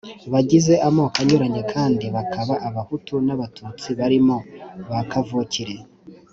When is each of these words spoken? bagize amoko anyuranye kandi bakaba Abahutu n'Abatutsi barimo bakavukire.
bagize 0.33 0.73
amoko 0.87 1.17
anyuranye 1.21 1.61
kandi 1.73 2.05
bakaba 2.15 2.53
Abahutu 2.67 3.13
n'Abatutsi 3.25 3.89
barimo 3.99 4.37
bakavukire. 4.89 5.75